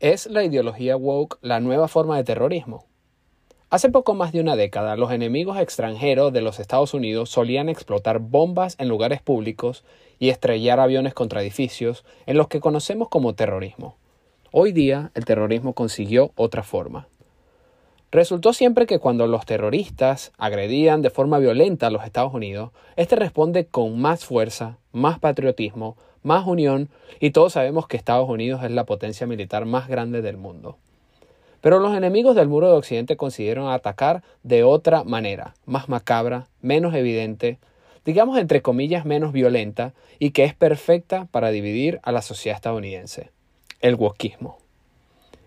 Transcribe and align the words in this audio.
¿Es 0.00 0.24
la 0.24 0.42
ideología 0.42 0.96
woke 0.96 1.36
la 1.42 1.60
nueva 1.60 1.86
forma 1.86 2.16
de 2.16 2.24
terrorismo? 2.24 2.86
Hace 3.68 3.90
poco 3.90 4.14
más 4.14 4.32
de 4.32 4.40
una 4.40 4.56
década, 4.56 4.96
los 4.96 5.12
enemigos 5.12 5.58
extranjeros 5.58 6.32
de 6.32 6.40
los 6.40 6.58
Estados 6.58 6.94
Unidos 6.94 7.28
solían 7.28 7.68
explotar 7.68 8.18
bombas 8.18 8.76
en 8.78 8.88
lugares 8.88 9.20
públicos 9.20 9.84
y 10.18 10.30
estrellar 10.30 10.80
aviones 10.80 11.12
contra 11.12 11.42
edificios 11.42 12.06
en 12.24 12.38
los 12.38 12.48
que 12.48 12.60
conocemos 12.60 13.10
como 13.10 13.34
terrorismo. 13.34 13.98
Hoy 14.52 14.72
día, 14.72 15.10
el 15.12 15.26
terrorismo 15.26 15.74
consiguió 15.74 16.32
otra 16.34 16.62
forma. 16.62 17.06
Resultó 18.10 18.54
siempre 18.54 18.86
que 18.86 19.00
cuando 19.00 19.26
los 19.26 19.44
terroristas 19.44 20.32
agredían 20.38 21.02
de 21.02 21.10
forma 21.10 21.38
violenta 21.38 21.88
a 21.88 21.90
los 21.90 22.04
Estados 22.04 22.32
Unidos, 22.32 22.70
este 22.96 23.16
responde 23.16 23.66
con 23.66 24.00
más 24.00 24.24
fuerza, 24.24 24.78
más 24.92 25.18
patriotismo, 25.18 25.98
más 26.22 26.46
unión, 26.46 26.88
y 27.20 27.30
todos 27.30 27.54
sabemos 27.54 27.86
que 27.86 27.96
Estados 27.96 28.28
Unidos 28.28 28.62
es 28.62 28.70
la 28.70 28.84
potencia 28.84 29.26
militar 29.26 29.64
más 29.66 29.88
grande 29.88 30.22
del 30.22 30.36
mundo. 30.36 30.76
Pero 31.60 31.78
los 31.78 31.94
enemigos 31.94 32.34
del 32.36 32.48
muro 32.48 32.68
de 32.68 32.76
Occidente 32.76 33.16
consiguieron 33.16 33.70
atacar 33.70 34.22
de 34.42 34.64
otra 34.64 35.04
manera, 35.04 35.54
más 35.66 35.88
macabra, 35.88 36.46
menos 36.62 36.94
evidente, 36.94 37.58
digamos 38.04 38.38
entre 38.38 38.62
comillas 38.62 39.04
menos 39.04 39.32
violenta, 39.32 39.92
y 40.18 40.30
que 40.30 40.44
es 40.44 40.54
perfecta 40.54 41.26
para 41.30 41.50
dividir 41.50 42.00
a 42.02 42.12
la 42.12 42.22
sociedad 42.22 42.56
estadounidense, 42.56 43.30
el 43.80 43.94
wokismo. 43.94 44.58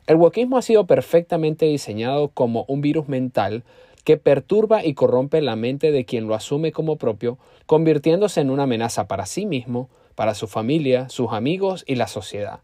El 0.06 0.18
wokismo 0.18 0.58
ha 0.58 0.62
sido 0.62 0.86
perfectamente 0.86 1.66
diseñado 1.66 2.28
como 2.28 2.66
un 2.68 2.82
virus 2.82 3.08
mental 3.08 3.64
que 4.04 4.18
perturba 4.18 4.84
y 4.84 4.96
corrompe 4.96 5.42
la 5.42 5.56
mente 5.56 5.92
de 5.92 6.06
quien 6.06 6.28
lo 6.28 6.36
asume 6.36 6.72
como 6.72 6.98
propio, 6.98 7.38
convirtiéndose 7.66 8.42
en 8.42 8.50
una 8.50 8.64
amenaza 8.64 9.08
para 9.08 9.26
sí 9.26 9.46
mismo, 9.46 9.90
para 10.16 10.36
su 10.36 10.48
familia, 10.48 11.10
sus 11.10 11.32
amigos 11.32 11.84
y 11.88 11.96
la 11.96 12.08
sociedad. 12.08 12.60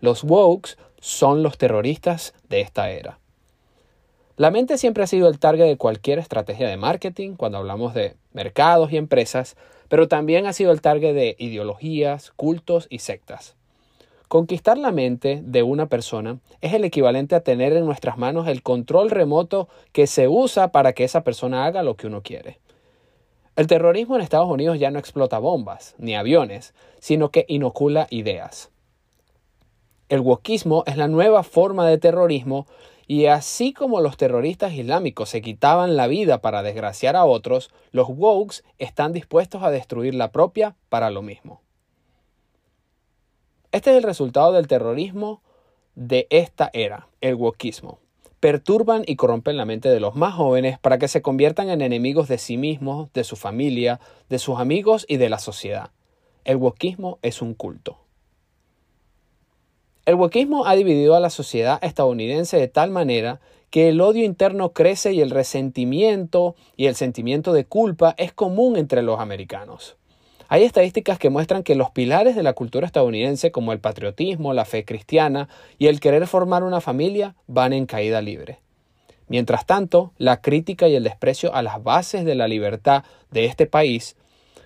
Los 0.00 0.24
wokes 0.24 0.76
son 1.00 1.42
los 1.42 1.58
terroristas 1.58 2.34
de 2.48 2.60
esta 2.60 2.90
era. 2.90 3.18
La 4.36 4.50
mente 4.50 4.78
siempre 4.78 5.04
ha 5.04 5.06
sido 5.06 5.28
el 5.28 5.38
target 5.38 5.66
de 5.66 5.76
cualquier 5.76 6.18
estrategia 6.18 6.68
de 6.68 6.76
marketing 6.76 7.34
cuando 7.34 7.58
hablamos 7.58 7.92
de 7.94 8.16
mercados 8.32 8.90
y 8.90 8.96
empresas, 8.96 9.56
pero 9.88 10.08
también 10.08 10.46
ha 10.46 10.52
sido 10.52 10.72
el 10.72 10.80
target 10.80 11.14
de 11.14 11.36
ideologías, 11.38 12.32
cultos 12.34 12.86
y 12.88 13.00
sectas. 13.00 13.56
Conquistar 14.28 14.78
la 14.78 14.92
mente 14.92 15.42
de 15.44 15.62
una 15.62 15.90
persona 15.90 16.38
es 16.62 16.72
el 16.72 16.84
equivalente 16.84 17.34
a 17.34 17.42
tener 17.42 17.74
en 17.74 17.84
nuestras 17.84 18.16
manos 18.16 18.48
el 18.48 18.62
control 18.62 19.10
remoto 19.10 19.68
que 19.92 20.06
se 20.06 20.26
usa 20.28 20.72
para 20.72 20.94
que 20.94 21.04
esa 21.04 21.22
persona 21.22 21.66
haga 21.66 21.82
lo 21.82 21.96
que 21.96 22.06
uno 22.06 22.22
quiere. 22.22 22.58
El 23.54 23.66
terrorismo 23.66 24.16
en 24.16 24.22
Estados 24.22 24.48
Unidos 24.48 24.78
ya 24.78 24.90
no 24.90 24.98
explota 24.98 25.38
bombas 25.38 25.94
ni 25.98 26.16
aviones, 26.16 26.72
sino 27.00 27.30
que 27.30 27.44
inocula 27.48 28.06
ideas. 28.08 28.70
El 30.08 30.20
wokismo 30.20 30.84
es 30.86 30.96
la 30.96 31.06
nueva 31.06 31.42
forma 31.42 31.86
de 31.86 31.98
terrorismo 31.98 32.66
y 33.06 33.26
así 33.26 33.74
como 33.74 34.00
los 34.00 34.16
terroristas 34.16 34.72
islámicos 34.72 35.28
se 35.28 35.42
quitaban 35.42 35.96
la 35.96 36.06
vida 36.06 36.40
para 36.40 36.62
desgraciar 36.62 37.14
a 37.14 37.26
otros, 37.26 37.70
los 37.90 38.08
wokes 38.08 38.62
están 38.78 39.12
dispuestos 39.12 39.62
a 39.62 39.70
destruir 39.70 40.14
la 40.14 40.32
propia 40.32 40.76
para 40.88 41.10
lo 41.10 41.20
mismo. 41.20 41.60
Este 43.70 43.90
es 43.90 43.96
el 43.98 44.02
resultado 44.02 44.52
del 44.52 44.66
terrorismo 44.66 45.42
de 45.94 46.26
esta 46.30 46.70
era, 46.72 47.08
el 47.20 47.34
wokismo 47.34 48.01
perturban 48.42 49.04
y 49.06 49.14
corrompen 49.14 49.56
la 49.56 49.64
mente 49.64 49.88
de 49.88 50.00
los 50.00 50.16
más 50.16 50.34
jóvenes 50.34 50.76
para 50.80 50.98
que 50.98 51.06
se 51.06 51.22
conviertan 51.22 51.70
en 51.70 51.80
enemigos 51.80 52.26
de 52.26 52.38
sí 52.38 52.56
mismos, 52.56 53.08
de 53.12 53.22
su 53.22 53.36
familia, 53.36 54.00
de 54.28 54.40
sus 54.40 54.58
amigos 54.58 55.06
y 55.08 55.18
de 55.18 55.28
la 55.28 55.38
sociedad. 55.38 55.92
El 56.42 56.56
wokismo 56.56 57.20
es 57.22 57.40
un 57.40 57.54
culto. 57.54 57.98
El 60.06 60.16
wokismo 60.16 60.66
ha 60.66 60.74
dividido 60.74 61.14
a 61.14 61.20
la 61.20 61.30
sociedad 61.30 61.78
estadounidense 61.84 62.56
de 62.56 62.66
tal 62.66 62.90
manera 62.90 63.38
que 63.70 63.88
el 63.88 64.00
odio 64.00 64.24
interno 64.24 64.72
crece 64.72 65.12
y 65.12 65.20
el 65.20 65.30
resentimiento 65.30 66.56
y 66.76 66.86
el 66.86 66.96
sentimiento 66.96 67.52
de 67.52 67.64
culpa 67.64 68.16
es 68.18 68.32
común 68.32 68.76
entre 68.76 69.02
los 69.02 69.20
americanos. 69.20 69.96
Hay 70.52 70.64
estadísticas 70.64 71.18
que 71.18 71.30
muestran 71.30 71.62
que 71.62 71.74
los 71.74 71.92
pilares 71.92 72.36
de 72.36 72.42
la 72.42 72.52
cultura 72.52 72.84
estadounidense, 72.84 73.50
como 73.52 73.72
el 73.72 73.80
patriotismo, 73.80 74.52
la 74.52 74.66
fe 74.66 74.84
cristiana 74.84 75.48
y 75.78 75.86
el 75.86 75.98
querer 75.98 76.26
formar 76.26 76.62
una 76.62 76.82
familia, 76.82 77.34
van 77.46 77.72
en 77.72 77.86
caída 77.86 78.20
libre. 78.20 78.58
Mientras 79.28 79.64
tanto, 79.64 80.12
la 80.18 80.42
crítica 80.42 80.88
y 80.88 80.94
el 80.94 81.04
desprecio 81.04 81.54
a 81.54 81.62
las 81.62 81.82
bases 81.82 82.26
de 82.26 82.34
la 82.34 82.48
libertad 82.48 83.02
de 83.30 83.46
este 83.46 83.64
país, 83.64 84.14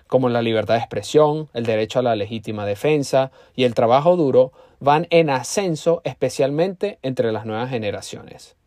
como 0.07 0.27
la 0.27 0.41
libertad 0.41 0.73
de 0.73 0.81
expresión, 0.81 1.47
el 1.53 1.65
derecho 1.65 1.99
a 1.99 2.03
la 2.03 2.17
legítima 2.17 2.65
defensa 2.65 3.31
y 3.55 3.63
el 3.63 3.73
trabajo 3.73 4.17
duro, 4.17 4.51
van 4.81 5.07
en 5.09 5.29
ascenso 5.29 6.01
especialmente 6.03 6.99
entre 7.01 7.31
las 7.31 7.45
nuevas 7.45 7.69
generaciones. 7.69 8.57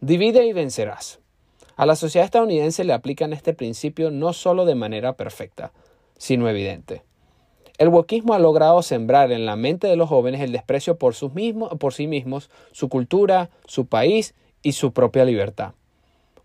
Divide 0.00 0.46
y 0.46 0.52
vencerás. 0.52 1.18
A 1.74 1.84
la 1.84 1.96
sociedad 1.96 2.26
estadounidense 2.26 2.84
le 2.84 2.92
aplican 2.92 3.32
este 3.32 3.54
principio 3.54 4.12
no 4.12 4.32
solo 4.32 4.64
de 4.66 4.76
manera 4.76 5.14
perfecta, 5.14 5.72
sino 6.18 6.48
evidente. 6.48 7.02
El 7.76 7.88
wokismo 7.88 8.34
ha 8.34 8.38
logrado 8.38 8.82
sembrar 8.82 9.32
en 9.32 9.46
la 9.46 9.56
mente 9.56 9.88
de 9.88 9.96
los 9.96 10.08
jóvenes 10.08 10.40
el 10.40 10.52
desprecio 10.52 10.96
por, 10.96 11.14
sus 11.14 11.34
mismos, 11.34 11.76
por 11.78 11.92
sí 11.92 12.06
mismos, 12.06 12.50
su 12.70 12.88
cultura, 12.88 13.50
su 13.66 13.86
país 13.86 14.34
y 14.62 14.72
su 14.72 14.92
propia 14.92 15.24
libertad. 15.24 15.72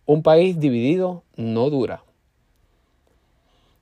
Un 0.06 0.24
país 0.24 0.60
dividido 0.60 1.24
no 1.36 1.70
dura. 1.70 2.04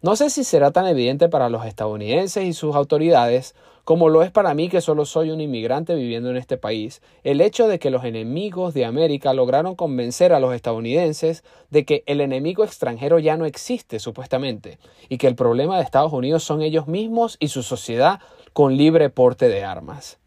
No 0.01 0.15
sé 0.15 0.29
si 0.29 0.43
será 0.43 0.71
tan 0.71 0.87
evidente 0.87 1.27
para 1.27 1.49
los 1.49 1.65
estadounidenses 1.65 2.43
y 2.45 2.53
sus 2.53 2.75
autoridades 2.75 3.55
como 3.87 4.09
lo 4.09 4.21
es 4.21 4.31
para 4.31 4.53
mí 4.53 4.67
que 4.67 4.81
solo 4.81 5.05
soy 5.05 5.31
un 5.31 5.39
inmigrante 5.39 5.95
viviendo 5.95 6.29
en 6.29 6.35
este 6.35 6.57
país, 6.57 7.01
el 7.23 7.39
hecho 7.39 7.69
de 7.69 7.79
que 7.79 7.89
los 7.89 8.03
enemigos 8.03 8.73
de 8.73 8.83
América 8.83 9.33
lograron 9.33 9.75
convencer 9.75 10.33
a 10.33 10.41
los 10.41 10.53
estadounidenses 10.53 11.45
de 11.69 11.85
que 11.85 12.03
el 12.05 12.19
enemigo 12.19 12.65
extranjero 12.65 13.17
ya 13.17 13.37
no 13.37 13.45
existe 13.45 13.99
supuestamente, 13.99 14.77
y 15.07 15.17
que 15.17 15.27
el 15.27 15.35
problema 15.35 15.77
de 15.77 15.83
Estados 15.83 16.11
Unidos 16.11 16.43
son 16.43 16.61
ellos 16.63 16.87
mismos 16.87 17.37
y 17.39 17.47
su 17.47 17.63
sociedad 17.63 18.19
con 18.51 18.75
libre 18.75 19.09
porte 19.09 19.47
de 19.47 19.63
armas. 19.63 20.17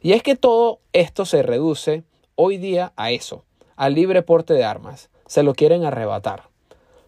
Y 0.00 0.12
es 0.12 0.22
que 0.22 0.34
todo 0.34 0.78
esto 0.94 1.26
se 1.26 1.42
reduce 1.42 2.04
hoy 2.36 2.56
día 2.56 2.94
a 2.96 3.10
eso, 3.10 3.44
al 3.76 3.92
libre 3.92 4.22
porte 4.22 4.54
de 4.54 4.64
armas. 4.64 5.10
Se 5.26 5.42
lo 5.42 5.52
quieren 5.52 5.84
arrebatar. 5.84 6.53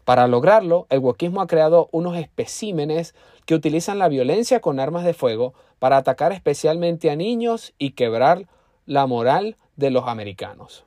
Para 0.07 0.29
lograrlo, 0.29 0.87
el 0.89 1.01
wokismo 1.01 1.41
ha 1.41 1.49
creado 1.49 1.89
unos 1.91 2.17
especímenes 2.17 3.17
que 3.45 3.57
utilizan 3.57 3.99
la 3.99 4.07
violencia 4.07 4.61
con 4.61 4.79
armas 4.79 5.05
de 5.05 5.15
fuego 5.15 5.53
para 5.81 5.97
atacar 5.97 6.31
especialmente 6.31 7.11
a 7.11 7.17
niños 7.17 7.75
y 7.77 7.91
quebrar 7.91 8.47
la 8.87 9.09
moral 9.09 9.57
de 9.75 9.91
los 9.91 10.07
americanos. 10.07 10.85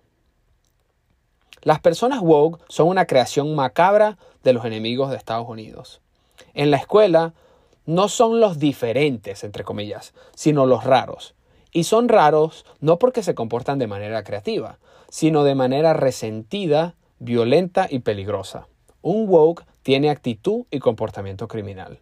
Las 1.63 1.81
personas 1.81 2.21
woke 2.21 2.61
son 2.69 2.87
una 2.87 3.07
creación 3.07 3.53
macabra 3.55 4.17
de 4.45 4.53
los 4.53 4.63
enemigos 4.63 5.09
de 5.09 5.17
Estados 5.17 5.49
Unidos. 5.49 5.99
En 6.53 6.71
la 6.71 6.77
escuela 6.77 7.33
no 7.85 8.07
son 8.07 8.39
los 8.39 8.57
diferentes, 8.57 9.43
entre 9.43 9.65
comillas, 9.65 10.13
sino 10.33 10.65
los 10.65 10.85
raros. 10.85 11.35
Y 11.73 11.83
son 11.83 12.07
raros 12.07 12.65
no 12.79 12.99
porque 12.99 13.21
se 13.21 13.35
comportan 13.35 13.79
de 13.79 13.87
manera 13.87 14.23
creativa, 14.23 14.79
sino 15.09 15.43
de 15.43 15.55
manera 15.55 15.91
resentida, 15.91 16.95
violenta 17.19 17.85
y 17.89 17.99
peligrosa. 17.99 18.69
Un 19.01 19.29
woke 19.29 19.63
tiene 19.81 20.09
actitud 20.09 20.65
y 20.71 20.79
comportamiento 20.79 21.47
criminal. 21.47 21.99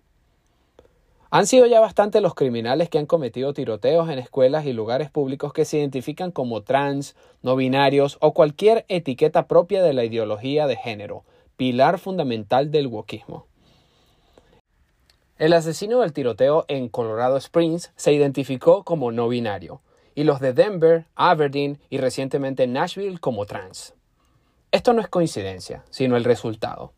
Han 1.30 1.46
sido 1.46 1.66
ya 1.66 1.80
bastante 1.80 2.22
los 2.22 2.34
criminales 2.35 2.90
que 2.90 3.00
han 3.00 3.06
cometido 3.06 3.53
tiroteos 3.53 4.09
en 4.09 4.18
escuelas 4.18 4.66
y 4.66 4.74
lugares 4.74 5.12
públicos 5.12 5.52
que 5.52 5.66
se 5.66 5.78
identifican 5.78 6.31
como 6.31 6.63
trans, 6.63 7.16
no 7.41 7.56
binarios 7.56 8.18
o 8.22 8.34
cualquier 8.34 8.85
etiqueta 8.88 9.47
propia 9.47 9.84
de 9.84 9.94
la 9.94 10.06
ideología 10.06 10.68
de 10.68 10.78
género, 10.78 11.24
pilar 11.58 12.00
fundamental 12.00 12.72
del 12.72 12.88
wokismo. 12.88 13.46
El 15.38 15.53
asesino 15.53 16.00
del 16.00 16.14
tiroteo 16.14 16.66
en 16.68 16.88
Colorado 16.88 17.38
Springs 17.38 17.91
se 17.96 18.14
identificó 18.14 18.84
como 18.84 19.12
no 19.12 19.28
binario, 19.28 19.81
y 20.16 20.24
los 20.24 20.40
de 20.40 20.53
Denver, 20.53 21.06
Aberdeen 21.14 21.78
y 21.90 21.99
recientemente 21.99 22.66
Nashville 22.66 23.20
como 23.20 23.46
trans. 23.46 23.97
Esto 24.78 24.94
no 24.94 25.02
es 25.02 25.08
coincidencia, 25.08 25.84
sino 25.90 26.18
el 26.18 26.24
resultado. 26.24 26.94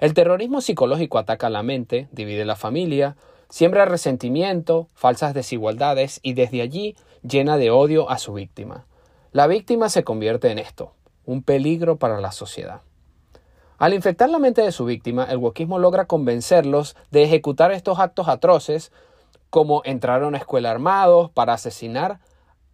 El 0.00 0.14
terrorismo 0.14 0.62
psicológico 0.62 1.18
ataca 1.18 1.50
la 1.50 1.62
mente, 1.62 2.08
divide 2.10 2.46
la 2.46 2.56
familia, 2.56 3.18
Siembra 3.50 3.84
resentimiento, 3.84 4.88
falsas 4.94 5.34
desigualdades 5.34 6.20
y 6.22 6.32
desde 6.32 6.62
allí 6.62 6.96
llena 7.22 7.58
de 7.58 7.70
odio 7.70 8.08
a 8.08 8.16
su 8.16 8.32
víctima. 8.32 8.86
La 9.32 9.46
víctima 9.46 9.90
se 9.90 10.04
convierte 10.04 10.50
en 10.50 10.58
esto, 10.58 10.94
un 11.26 11.42
peligro 11.42 11.98
para 11.98 12.18
la 12.18 12.32
sociedad. 12.32 12.80
Al 13.76 13.92
infectar 13.92 14.30
la 14.30 14.38
mente 14.38 14.62
de 14.62 14.72
su 14.72 14.86
víctima, 14.86 15.24
el 15.24 15.36
wokismo 15.36 15.78
logra 15.78 16.06
convencerlos 16.06 16.96
de 17.10 17.24
ejecutar 17.24 17.72
estos 17.72 17.98
actos 17.98 18.26
atroces, 18.28 18.90
como 19.50 19.82
entrar 19.84 20.22
a 20.22 20.28
una 20.28 20.38
escuela 20.38 20.70
armados 20.70 21.30
para 21.32 21.52
asesinar 21.52 22.20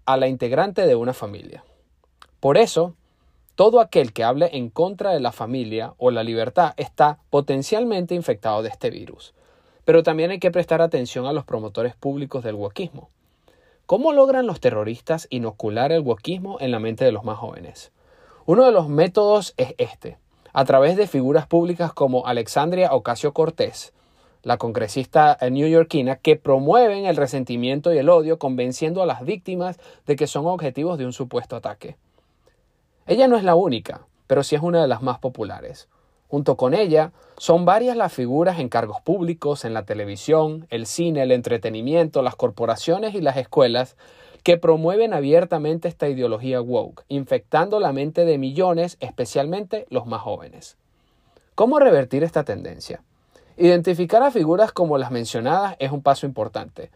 a 0.07 0.17
la 0.17 0.29
integrante 0.29 0.87
de 0.87 0.95
una 0.95 1.13
familia. 1.13 1.65
Por 2.39 2.57
eso, 2.57 2.95
todo 3.55 3.81
aquel 3.81 4.13
que 4.13 4.25
hable 4.25 4.51
en 4.53 4.69
contra 4.69 5.13
de 5.13 5.21
la 5.21 5.31
familia 5.31 5.95
o 5.99 6.11
la 6.11 6.25
libertad 6.25 6.75
está 6.77 7.19
potencialmente 7.31 8.15
infectado 8.15 8.63
de 8.63 8.69
este 8.69 8.91
virus. 8.91 9.33
Pero 9.85 10.03
también 10.03 10.31
hay 10.31 10.41
que 10.41 10.51
prestar 10.51 10.83
atención 10.83 11.27
a 11.27 11.33
los 11.33 11.45
promotores 11.45 11.95
públicos 11.95 12.43
del 12.43 12.57
wokismo. 12.57 13.11
¿Cómo 13.87 14.13
logran 14.13 14.47
los 14.47 14.61
terroristas 14.61 15.27
inocular 15.31 15.93
el 15.93 16.01
wokismo 16.01 16.59
en 16.61 16.73
la 16.73 16.81
mente 16.81 17.05
de 17.05 17.13
los 17.13 17.23
más 17.23 17.39
jóvenes? 17.39 17.93
Uno 18.47 18.65
de 18.65 18.73
los 18.73 18.89
métodos 18.89 19.55
es 19.57 19.75
este, 19.79 20.19
a 20.53 20.65
través 20.65 20.97
de 20.97 21.07
figuras 21.07 21.47
públicas 21.47 21.93
como 21.93 22.27
Alexandria 22.27 22.93
Ocasio 22.93 23.33
Cortés, 23.33 23.93
la 24.43 24.57
congresista 24.57 25.39
newyorkina, 25.41 26.17
que 26.17 26.37
promueven 26.37 27.07
el 27.07 27.17
resentimiento 27.17 27.93
y 27.93 27.99
el 27.99 28.09
odio 28.09 28.39
convenciendo 28.39 29.03
a 29.03 29.07
las 29.07 29.25
víctimas 29.25 29.79
de 30.07 30.17
que 30.17 30.27
son 30.27 30.47
objetivos 30.47 30.99
de 30.99 31.07
un 31.07 31.13
supuesto 31.13 31.55
ataque. 31.57 31.97
Ella 33.07 33.29
no 33.29 33.37
es 33.37 33.45
la 33.45 33.55
única, 33.55 34.07
pero 34.27 34.43
sí 34.43 34.57
es 34.57 34.63
una 34.63 34.81
de 34.81 34.89
las 34.89 35.03
más 35.03 35.19
populares. 35.19 35.89
Junto 36.29 36.57
con 36.57 36.73
ella, 36.73 37.13
son 37.37 37.65
varias 37.65 37.97
las 37.97 38.13
figuras 38.13 38.59
en 38.59 38.69
cargos 38.69 39.01
públicos, 39.03 39.65
en 39.65 39.75
la 39.75 39.85
televisión, 39.85 40.67
el 40.71 40.87
cine, 40.87 41.23
el 41.23 41.33
entretenimiento, 41.33 42.23
las 42.23 42.35
corporaciones 42.35 43.15
y 43.15 43.21
las 43.21 43.37
escuelas 43.37 43.97
que 44.43 44.57
promueven 44.57 45.15
abiertamente 45.15 45.89
esta 45.89 46.09
ideología 46.09 46.61
woke, 46.61 47.05
infectando 47.09 47.79
la 47.79 47.93
mente 47.93 48.25
de 48.25 48.39
millones, 48.39 48.97
especialmente 49.01 49.87
los 49.91 50.07
más 50.07 50.23
jóvenes. 50.23 50.77
¿Cómo 51.55 51.79
revertir 51.79 52.25
esta 52.25 52.45
tendencia? 52.45 53.03
Identificar 53.57 54.23
a 54.23 54.31
figuras 54.31 54.73
como 54.73 54.99
las 54.99 55.11
mencionadas 55.11 55.77
es 55.79 55.93
un 55.93 56.03
paso 56.03 56.27
importante, 56.27 56.91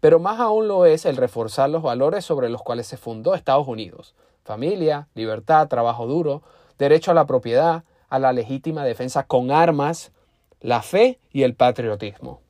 pero 0.00 0.18
más 0.18 0.38
aún 0.38 0.68
lo 0.68 0.86
es 0.86 1.06
el 1.06 1.16
reforzar 1.16 1.70
los 1.70 1.82
valores 1.82 2.24
sobre 2.24 2.48
los 2.50 2.62
cuales 2.62 2.86
se 2.88 2.96
fundó 2.96 3.34
Estados 3.34 3.68
Unidos. 3.68 4.14
Familia, 4.44 5.08
libertad, 5.14 5.68
trabajo 5.68 6.06
duro, 6.06 6.42
derecho 6.78 7.10
a 7.10 7.14
la 7.14 7.26
propiedad, 7.26 7.84
a 8.08 8.18
la 8.18 8.32
legítima 8.32 8.84
defensa 8.84 9.24
con 9.24 9.50
armas, 9.50 10.12
la 10.60 10.82
fe 10.82 11.18
y 11.32 11.42
el 11.42 11.54
patriotismo. 11.54 12.40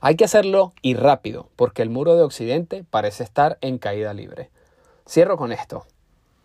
Hay 0.00 0.16
que 0.16 0.24
hacerlo 0.24 0.72
y 0.80 0.94
rápido, 0.94 1.48
porque 1.56 1.82
el 1.82 1.90
muro 1.90 2.16
de 2.16 2.22
Occidente 2.22 2.84
parece 2.88 3.22
estar 3.22 3.58
en 3.60 3.78
caída 3.78 4.14
libre. 4.14 4.50
Cierro 5.06 5.36
con 5.36 5.52
esto. 5.52 5.84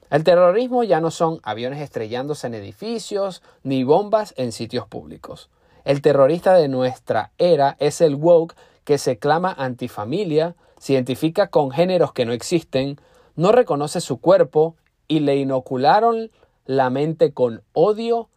El 0.10 0.24
terrorismo 0.24 0.84
ya 0.84 1.00
no 1.00 1.10
son 1.10 1.40
aviones 1.44 1.82
estrellándose 1.82 2.48
en 2.48 2.54
edificios 2.54 3.42
ni 3.64 3.84
bombas 3.84 4.34
en 4.38 4.52
sitios 4.52 4.88
públicos. 4.88 5.50
El 5.86 6.02
terrorista 6.02 6.54
de 6.56 6.68
nuestra 6.68 7.32
era 7.38 7.78
es 7.80 8.02
el 8.02 8.16
woke 8.16 8.56
que 8.84 8.98
se 8.98 9.18
clama 9.18 9.54
antifamilia, 9.58 10.56
se 10.78 10.94
identifica 10.94 11.48
con 11.48 11.72
géneros 11.72 12.12
que 12.12 12.26
no 12.26 12.34
existen, 12.34 13.00
no 13.36 13.52
reconoce 13.52 14.02
su 14.02 14.20
cuerpo 14.20 14.76
y 15.08 15.20
le 15.20 15.36
inocularon 15.36 16.32
la 16.66 16.90
mente 16.90 17.34
con 17.34 17.64
odio 17.74 18.30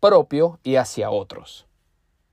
propio 0.00 0.60
y 0.62 0.76
hacia 0.76 1.10
otros. 1.10 1.66